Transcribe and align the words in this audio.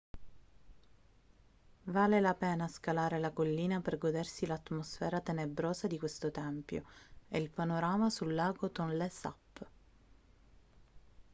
vale 1.85 2.19
la 2.21 2.33
pena 2.33 2.67
scalare 2.67 3.19
la 3.19 3.29
collina 3.29 3.81
per 3.81 3.99
godersi 3.99 4.47
l'atmosfera 4.47 5.21
tenebrosa 5.21 5.85
di 5.85 5.99
questo 5.99 6.31
tempio 6.31 6.85
e 7.29 7.37
il 7.37 7.51
panorama 7.51 8.09
sul 8.09 8.33
lago 8.33 8.71
tonlé 8.71 9.09
sap 9.09 9.67